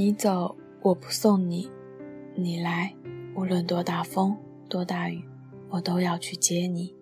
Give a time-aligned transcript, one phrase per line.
[0.00, 1.68] 你走，我不送你；
[2.34, 2.90] 你来，
[3.36, 4.34] 无论多大风
[4.66, 5.22] 多大雨，
[5.68, 6.96] 我都要去接你。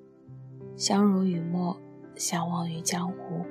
[0.74, 1.80] 相濡以沫，
[2.16, 3.46] 相忘于江湖。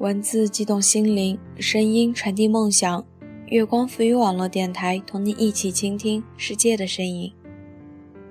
[0.00, 3.06] 文字激动心灵，声音传递梦想。
[3.46, 7.32] 月光浮语网络电台，同你一起倾听世界的声音。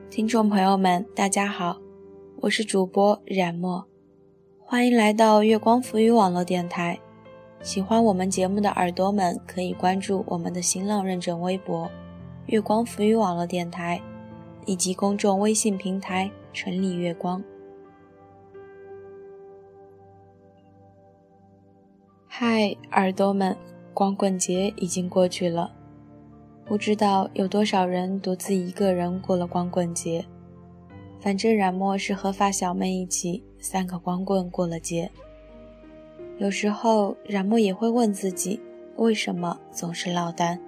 [0.09, 1.79] 听众朋友们，大家好，
[2.41, 3.87] 我是主播冉墨，
[4.71, 6.97] 欢迎来到月光浮语网络电台。
[7.61, 11.91] 喜欢我们节目的耳朵们，可以关注我们的新浪认证微博
[12.47, 14.01] “月光浮语网络电台”，
[14.65, 17.43] 以及公众微信平台“城里月光”。
[22.25, 23.57] 嗨，耳朵们！
[23.93, 25.73] 光棍节已经过去了，
[26.63, 30.25] 不知道有多少人独自一个人过了光棍节。
[31.19, 35.09] 反正冉墨是和发小妹一起三个光棍过了节。
[36.37, 38.59] 有时候冉墨也会问自己，
[38.97, 40.59] 为什么总是落单？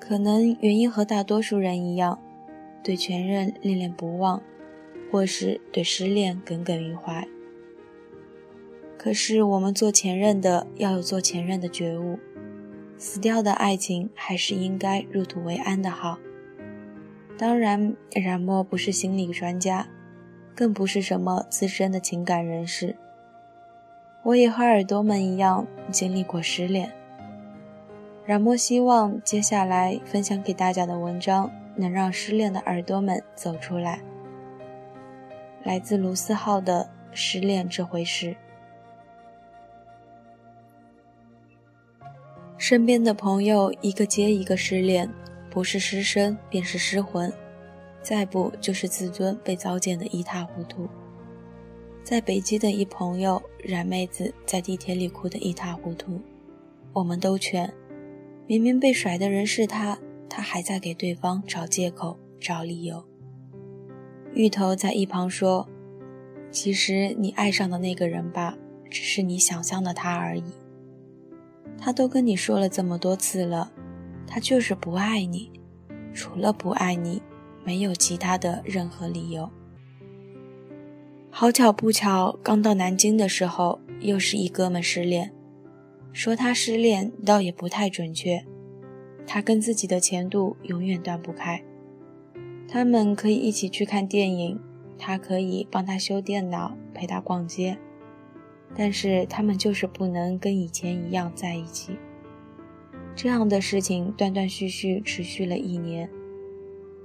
[0.00, 2.18] 可能原因和大多数人一样，
[2.82, 4.42] 对前任恋恋不忘，
[5.10, 7.26] 或是对失恋耿耿于怀。
[8.96, 12.18] 可是，我们做前任的要有做前任的觉悟，
[12.96, 16.18] 死掉的爱情还是应该入土为安的好。
[17.36, 19.88] 当然，冉墨不是心理专家，
[20.58, 22.96] 更不是什么资深的情感人士。
[24.24, 26.92] 我也和耳朵们一样经历过失恋。
[28.26, 34.00] 冉墨希望接下来分享给大家的文章能让失恋的耳朵们走出来。
[35.62, 38.30] 来自卢思浩的《失恋这回事》。
[42.56, 45.08] 身边的朋友一个接一个失恋，
[45.48, 47.32] 不是失身便是失魂，
[48.08, 50.88] 再不就是自尊被糟践的一塌糊涂。
[52.02, 56.18] 在北京的一朋友冉妹子在地铁里哭得一塌糊涂，
[56.94, 57.70] 我们都劝，
[58.46, 63.04] 明明被甩的人是他，他还在给对方找借口找理由。
[64.32, 65.68] 芋头在一旁说
[66.50, 68.56] ：“其实你爱上的那个人吧，
[68.88, 70.44] 只是你想象的他而已。”
[71.76, 73.70] 他都跟你说了这么多次了，
[74.26, 75.52] 他就是不爱你，
[76.14, 77.20] 除了不爱你，
[77.68, 79.50] 没有其他的任何理由。
[81.28, 85.30] 好巧不巧，刚到南京的时候，又是一哥们失恋。
[86.14, 88.42] 说他失恋倒也不太准确，
[89.26, 91.62] 他跟自己的前度永远断不开。
[92.66, 94.58] 他们可以一起去看电影，
[94.96, 97.76] 他可以帮他修电脑，陪他逛街。
[98.74, 101.98] 但是他们就是不能跟以前一样在一起。
[103.14, 106.08] 这样的事情断断续续持续了一年。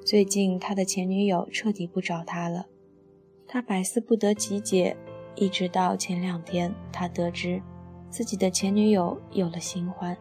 [0.05, 2.67] 最近他的前女友彻底不找他了，
[3.47, 4.95] 他百思不得其解。
[5.35, 7.61] 一直到前两天，他得知
[8.09, 10.15] 自己的前女友有了新欢。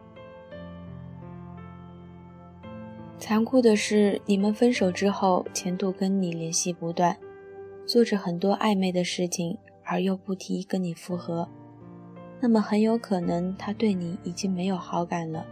[3.19, 7.17] 残酷的是，你们分手之后，前度跟你联系不断，
[7.85, 9.57] 做着很多暧昧的事情。
[9.85, 11.49] 而又不提跟你复合，
[12.39, 15.45] 那么很有可能他对你已经没有好感了。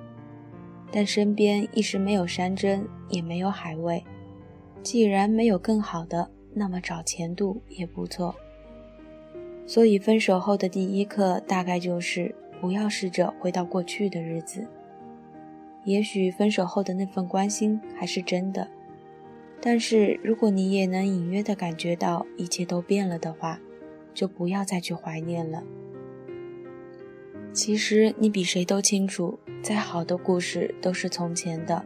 [0.90, 4.02] 但身边一时没有山珍，也没有海味。
[4.84, 8.36] 既然没有更好的，那么找前度也不错。
[9.66, 14.68] 所以分手后的第一课，大概就是不要试着回到过去的日子。
[15.86, 18.68] 也许分手后的那份关心还是真的，
[19.60, 23.60] 但是如果你也能隐约的感觉到一切都变了的话，
[24.14, 25.64] 就不要再去怀念了。
[27.54, 31.84] 其实你比谁都清楚，再好的故事都是从前的，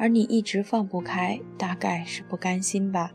[0.00, 3.12] 而你一直放不开，大概是不甘心吧。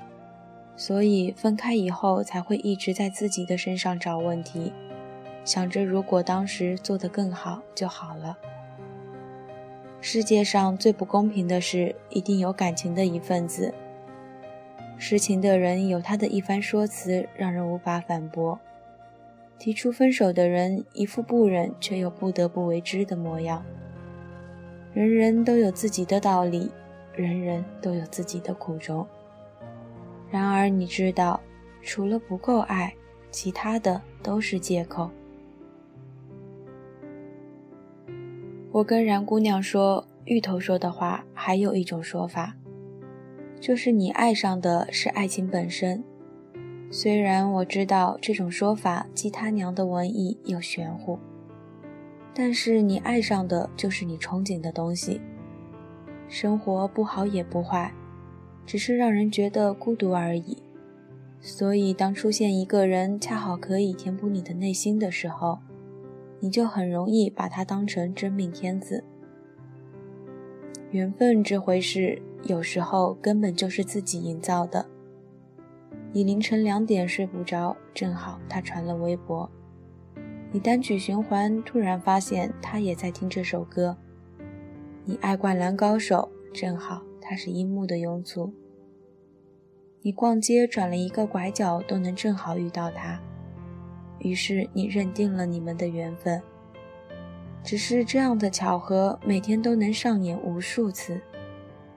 [0.76, 4.72] 所以分开以后才会一直在自己的身上找问题，
[5.44, 8.38] 想着如果当时做得更好就好了。
[10.00, 13.74] 世界上最不公平的是，一定有感情的一份子。
[15.00, 18.60] 痴情的人有他的一番说辞，让人无法反驳；
[19.58, 23.66] 提出分手的人一副不忍却又不得不为之的模样。
[24.94, 26.72] 人人都有自己的道理，
[27.16, 29.06] 人人都有自己的苦衷。
[30.30, 31.40] 然而，你知道，
[31.82, 32.94] 除了不够爱，
[33.32, 35.10] 其他的都是借口。
[38.72, 42.56] 我跟然姑娘说，芋头说的话还有一种说法。
[43.62, 46.04] 就是你爱上的是爱情本身，
[46.92, 51.18] 虽然我知道这种说法既他娘的文艺又玄乎，
[52.34, 55.22] 但是你爱上的就是你憧憬的东西。
[56.28, 57.94] 生活不好也不坏，
[58.66, 60.58] 只是让人觉得孤独而已。
[61.40, 65.60] 所以，当出现一个人恰好可以填补你的内心的时候，
[66.40, 69.04] 你就很容易把他当成真命天子。
[70.92, 74.86] 缘分这回事，有时候根本就是自己营造的。
[76.12, 79.48] 你凌晨两点睡不着，正好他传了微博；
[80.52, 83.96] 你单曲循环，突然发现他也在听这首歌；
[85.08, 88.52] 你爱灌篮高手，正好他是樱木的拥簇。
[90.02, 93.22] 你逛街转了一个拐角都能正好遇到他，
[94.18, 96.42] 于是你认定了你们的缘分。
[97.64, 101.22] 只是这样的巧合每天都能上演无数次，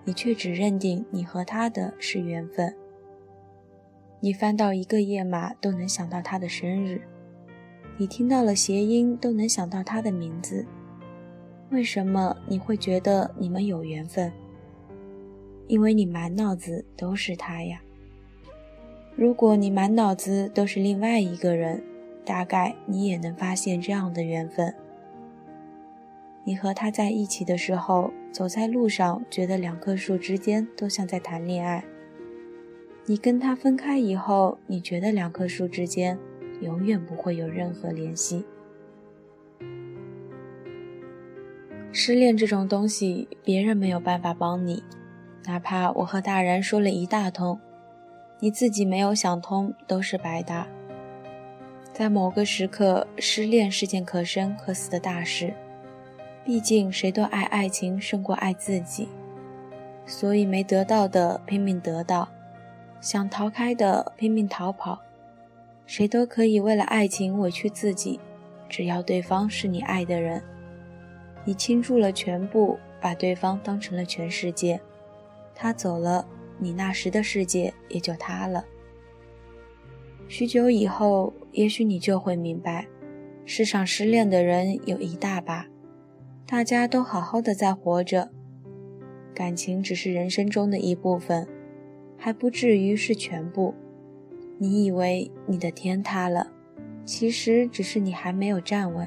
[0.05, 2.75] 你却只认定你和他的是缘分。
[4.21, 7.01] 你翻到一个页码都能想到他的生日，
[7.97, 10.67] 你听到了谐音都能想到他的名字。
[11.70, 14.32] 为什么你会觉得你们有缘分？
[15.67, 17.82] 因为你满脑子都是他呀。
[19.15, 21.82] 如果你满脑子都是另外一个人，
[22.25, 24.75] 大概你也能发现这样的缘分。
[26.44, 31.82] 你和他在一起的时候，走在路上，觉得两棵树之间都像在谈恋爱；
[33.05, 36.19] 你跟他分开以后，你觉得两棵树之间
[36.62, 38.47] 永远不会有任何联系。
[41.90, 44.82] 失恋这种东西，别人没有办法帮你，
[45.46, 47.58] 哪怕我和大然说了一大通。
[48.40, 50.67] 你自己没有想通，都是白搭。
[51.93, 55.52] 在某个时刻，失恋是件可生可死的大事。
[56.44, 59.08] 毕竟，谁都爱爱情胜过爱自己，
[60.06, 62.29] 所以没得到的拼命得到，
[63.00, 65.00] 想逃开的拼命逃跑。
[65.85, 68.20] 谁都可以为了爱情委屈自己，
[68.69, 70.40] 只要对方是你爱的人。
[71.44, 74.81] 你倾注了全部，把对方当成了全世界，
[75.55, 76.26] 他走了。
[76.61, 78.64] 你那时的世界也就塌了。
[80.26, 82.88] 许久以后，也许你就会明白，
[83.44, 85.69] 世上失恋的人有一大把，
[86.44, 88.31] 大家都好好的在活着，
[89.32, 91.46] 感情只是人生中的一部分，
[92.17, 93.73] 还不至于是全部。
[94.58, 96.50] 你以为你的天塌了，
[97.05, 99.06] 其实只是你还没有站稳。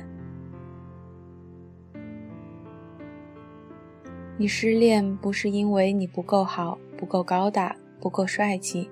[4.41, 6.79] 你失恋不是因为你不够好。
[6.97, 8.89] 不够高大，不够帅气，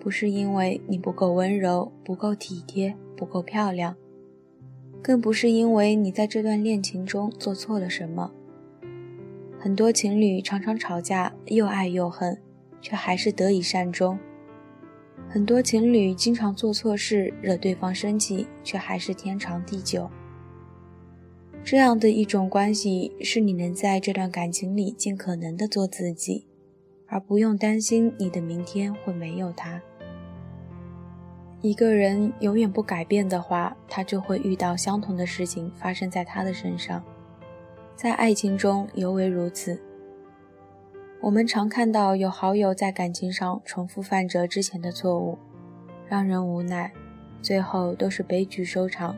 [0.00, 3.94] 不是因为你不够温柔、不够体贴、不够漂亮，
[5.00, 8.32] 更不是因为你在这段恋情中做错了什么。
[9.56, 12.36] 很多情侣常常吵架，又爱又恨，
[12.80, 14.18] 却还是得以善终；
[15.28, 20.10] 很多情侣经常做错事，惹对方生气，却还是天长地久。
[21.66, 26.46] 这样的一种关系，是你能在这段感情里尽可能的做自己。
[27.08, 29.82] 而不用担心你的明天会没有他。
[31.62, 37.02] 一个人永远不改变的话，他就会遇到相同的事情发生在他的身上，
[37.96, 39.80] 在爱情中尤为如此。
[41.20, 45.36] 我们常看到有好友在感情上重复犯着之前的错误，
[46.08, 46.92] 让人无奈，
[47.42, 49.16] 最后都是悲剧收场。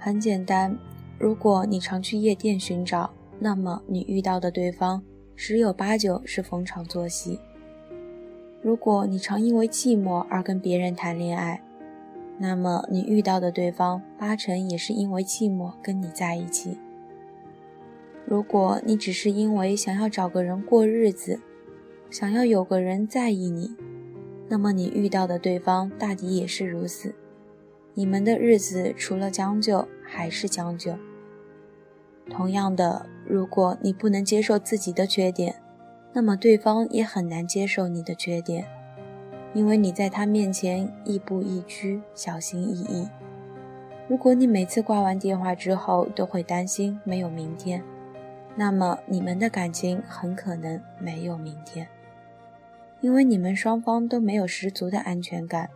[0.00, 0.78] 很简单，
[1.18, 3.10] 如果你常去夜店寻找，
[3.40, 5.02] 那么你遇到的对方。
[5.40, 7.38] 十有八九是逢场作戏。
[8.60, 11.62] 如果你常因为寂寞而跟别人谈恋爱，
[12.38, 16.76] 那么你遇到的对方八成也是因为寂寞跟你在一起。
[18.24, 21.40] 如果你只是因为想要找个人过日子，
[22.10, 23.76] 想要有个人在意你，
[24.48, 27.14] 那么你遇到的对方大抵也是如此。
[27.94, 30.92] 你们的日子除了将就还是将就。
[32.30, 33.06] 同样的。
[33.26, 35.56] 如果你不能接受自己的缺点，
[36.14, 38.66] 那么对方也很难接受你的缺点，
[39.52, 43.06] 因为你在他面前亦步亦趋，小心翼翼。
[44.08, 47.82] 如果你每次挂完电话之后都会担心没有明天，
[48.56, 51.86] 那么你们的感情很可能没有明天，
[53.02, 55.68] 因为你们双方都没有十足的安全感。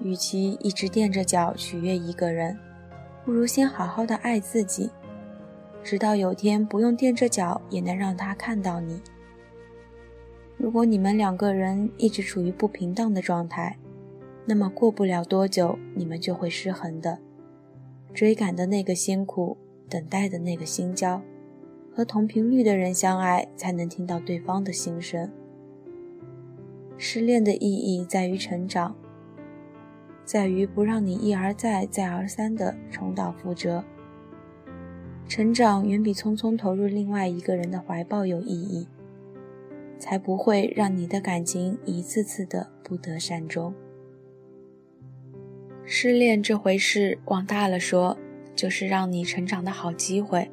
[0.00, 2.58] 与其一直垫着脚取悦一个人，
[3.22, 4.90] 不如先好好的爱自己。
[5.82, 9.00] 直到有天不用垫着脚也能让他看到你。
[10.56, 13.78] 如果你们两个人一直处于不平等的状态，
[14.44, 17.18] 那么过不了多久你们就会失衡的。
[18.12, 19.56] 追赶的那个辛苦，
[19.88, 21.22] 等待的那个心焦，
[21.94, 25.30] 和同频率的人相爱，才能听到对方的心声。
[26.98, 28.94] 失恋的意义在于成长，
[30.24, 33.82] 在于不让你一而再、再而三的重蹈覆辙。
[35.30, 38.88] 成长远比匆匆投入另外一个人的怀抱有意义。
[39.96, 43.72] 才不会让你的感情一次次的不得善终。
[45.84, 48.18] 失恋这回事，往大了说，
[48.56, 50.48] 就是让你成长的好机会；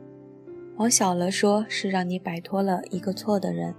[0.76, 3.74] 往小了说，是让你摆脱了一个错的人。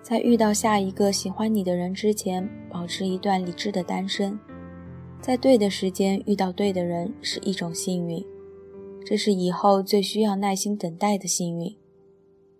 [0.00, 4.38] 在遇到下一个喜欢你的人之前，保持一段理智的单身。
[5.20, 8.24] 在对的时间遇到对的人是一种幸运，
[9.08, 11.74] 这是以后最需要耐心等待的幸运。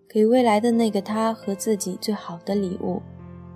[0.09, 3.03] 给未来的那个他和自己最好的礼物，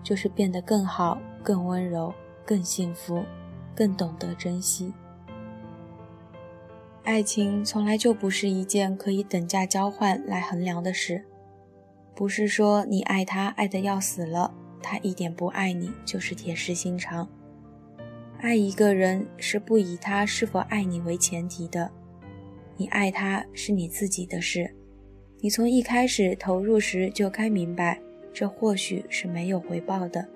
[0.02, 2.12] 就是变得更好、更温柔、
[2.44, 3.24] 更幸福、
[3.74, 4.92] 更懂得珍惜。
[7.02, 11.24] 爱情从来就不是一件可以等价交换来衡量的事，
[12.14, 17.26] 不是说你爱他爱得要死了，他一点不爱你就是铁石心肠。
[18.40, 21.90] 爱一个人是不以他是否爱你为前提的，
[22.76, 24.74] 你爱他是你自己的事，
[25.40, 28.00] 你从一开始投入时就该明白，
[28.32, 30.26] 这或许是没有回报的。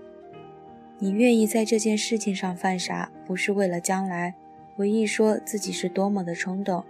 [0.99, 4.35] 你愿意在这件事情上犯傻，不是为了将来，
[4.75, 6.85] 回忆说自己是多么的冲动，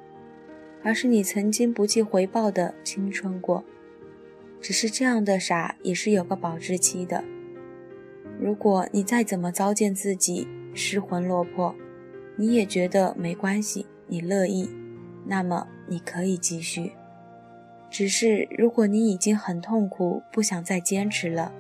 [0.83, 3.65] 而是你曾经不计回报的青春过。
[4.61, 7.23] 只是这样的傻也是有个保质期的。
[8.41, 11.75] 如果你再怎么糟践自己，失魂落魄，
[12.37, 14.69] 你也觉得没关系，你乐意，
[15.27, 16.93] 那么你可以继续。
[17.91, 21.53] 只是如果你已经很痛苦，不想再坚持了，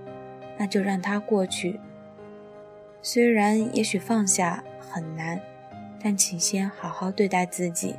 [0.58, 1.80] 那就让它过去。
[3.00, 5.40] 虽然也许放下很难，
[6.02, 7.94] 但请先好好对待自己。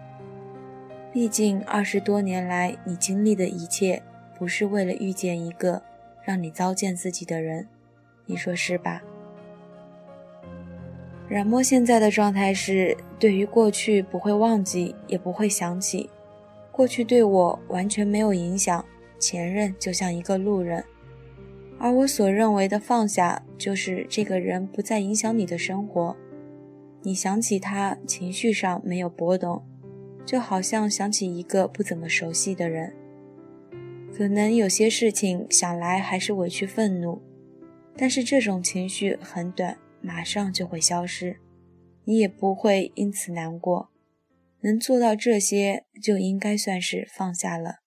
[1.13, 4.03] 毕竟二十多年来你经历的一切，
[4.37, 5.81] 不是为了遇见一个
[6.23, 7.67] 让你糟践自己的人，
[8.25, 9.01] 你说是吧？
[11.29, 16.09] 冉墨现在的状态是，对于过去不会忘记，也不会想起，
[16.71, 18.83] 过去对我完全没有影响，
[19.19, 20.81] 前任就像一个路人，
[21.77, 26.15] 而我所认为的放下，就是这个人不再影响你的生活，
[27.01, 29.61] 你想起他，情绪上没有波动，
[30.25, 32.93] 就好像想起一个不怎么熟悉的人，
[34.15, 37.21] 可能有些事情想来还是委屈愤怒，
[37.97, 39.77] 但是这种情绪很短。
[40.07, 41.41] 马上就会消失，
[42.05, 43.89] 你也不会因此难过。
[44.61, 47.79] 能做到这些，就应该算是放下了。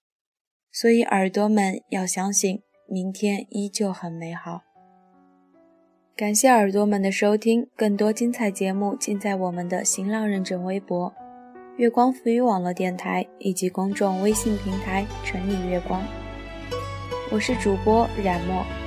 [0.71, 4.61] 所以耳朵们要相信，明天依旧很美好。
[6.15, 11.15] 感谢耳朵们的收听，更多精彩节目尽在我们的新浪认证微博
[11.79, 16.05] “月光浮语网络电台”以及公众微信平台“城里月光”。
[17.33, 18.80] 我是主播冉墨。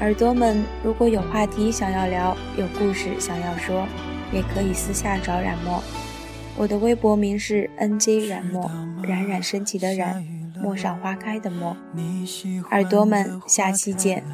[0.00, 3.86] 耳朵们，如果有话题想要聊，有故事想要说，
[4.32, 5.82] 也可以私下找冉墨。
[6.56, 8.70] 我的微博名是 NJ 冉墨，
[9.02, 10.24] 冉冉升起的冉，
[10.58, 11.76] 陌上花开的陌。
[12.70, 14.24] 耳朵们，下期见。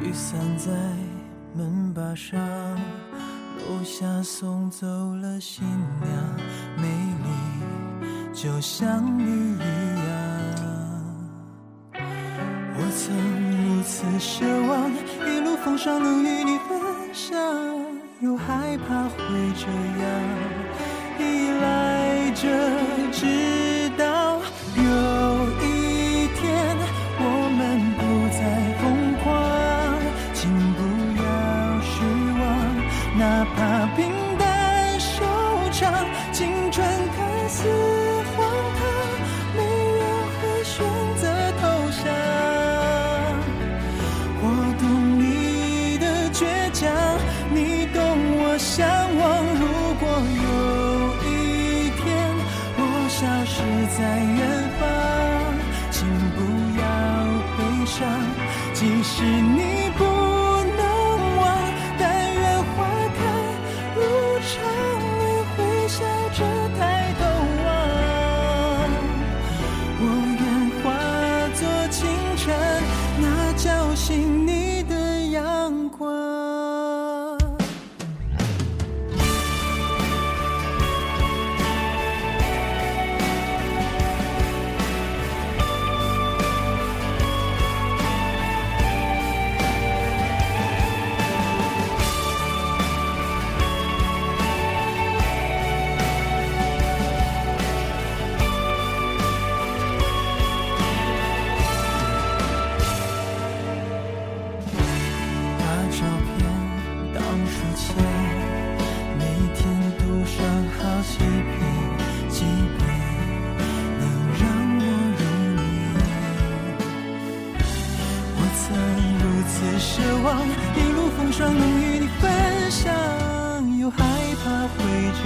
[0.00, 0.70] 雨伞在
[1.52, 5.66] 门把上，楼下送走了新
[6.00, 6.08] 娘，
[6.76, 7.65] 美丽。
[8.36, 10.04] 就像你一样，
[12.76, 13.16] 我曾
[13.50, 14.92] 如此奢望
[15.26, 16.68] 一路风霜能与你分
[17.14, 17.34] 享，
[18.20, 19.16] 又害怕会
[19.56, 19.66] 这
[20.02, 20.06] 样
[21.18, 22.44] 依赖着，
[59.26, 59.85] 是你。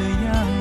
[0.01, 0.60] 这样